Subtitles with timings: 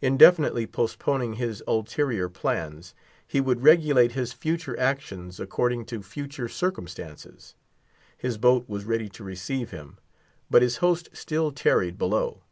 [0.00, 2.94] Indefinitely postponing his ulterior plans,
[3.26, 7.56] he would regulate his future actions according to future circumstances.
[8.16, 9.98] His boat was ready to receive him;
[10.48, 12.42] but his host still tarried below.